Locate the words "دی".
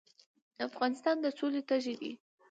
2.01-2.11